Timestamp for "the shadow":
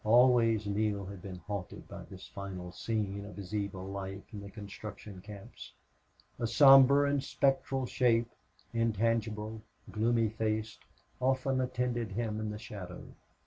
12.49-13.09